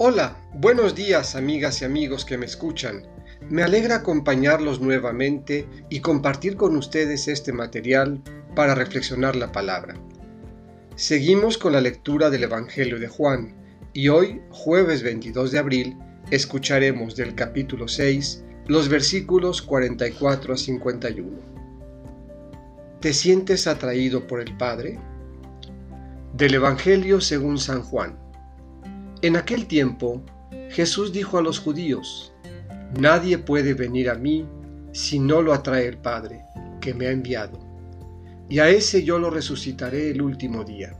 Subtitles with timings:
[0.00, 3.02] Hola, buenos días amigas y amigos que me escuchan.
[3.50, 8.22] Me alegra acompañarlos nuevamente y compartir con ustedes este material
[8.54, 9.96] para reflexionar la palabra.
[10.94, 13.56] Seguimos con la lectura del Evangelio de Juan
[13.92, 15.96] y hoy, jueves 22 de abril,
[16.30, 21.28] escucharemos del capítulo 6 los versículos 44 a 51.
[23.00, 25.00] ¿Te sientes atraído por el Padre?
[26.34, 28.27] Del Evangelio según San Juan.
[29.20, 30.22] En aquel tiempo,
[30.70, 32.32] Jesús dijo a los judíos,
[32.96, 34.46] Nadie puede venir a mí
[34.92, 36.44] si no lo atrae el Padre,
[36.80, 37.58] que me ha enviado,
[38.48, 40.94] y a ese yo lo resucitaré el último día.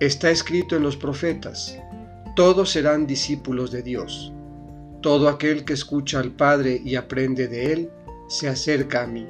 [0.00, 1.78] Está escrito en los profetas,
[2.34, 4.32] todos serán discípulos de Dios.
[5.00, 7.90] Todo aquel que escucha al Padre y aprende de Él,
[8.28, 9.28] se acerca a mí.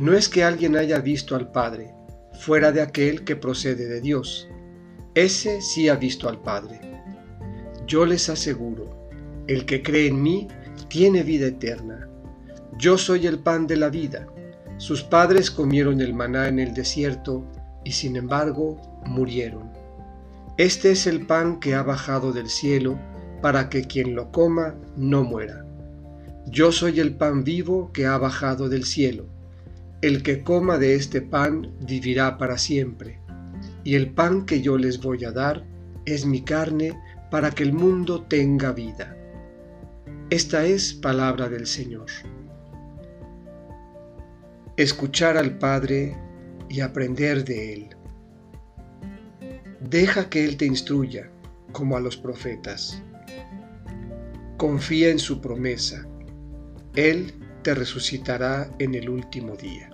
[0.00, 1.92] No es que alguien haya visto al Padre,
[2.40, 4.48] fuera de aquel que procede de Dios
[5.22, 6.80] ese sí ha visto al Padre.
[7.86, 9.08] Yo les aseguro,
[9.46, 10.48] el que cree en mí
[10.88, 12.08] tiene vida eterna.
[12.78, 14.26] Yo soy el pan de la vida.
[14.78, 17.44] Sus padres comieron el maná en el desierto
[17.84, 19.70] y sin embargo murieron.
[20.56, 22.98] Este es el pan que ha bajado del cielo
[23.42, 25.66] para que quien lo coma no muera.
[26.46, 29.26] Yo soy el pan vivo que ha bajado del cielo.
[30.00, 33.19] El que coma de este pan vivirá para siempre
[33.84, 35.64] y el pan que yo les voy a dar
[36.04, 36.98] es mi carne
[37.30, 39.16] para que el mundo tenga vida.
[40.30, 42.06] Esta es palabra del Señor.
[44.76, 46.16] Escuchar al Padre
[46.68, 47.88] y aprender de Él.
[49.80, 51.30] Deja que Él te instruya,
[51.72, 53.02] como a los profetas.
[54.56, 56.06] Confía en su promesa.
[56.94, 59.90] Él te resucitará en el último día.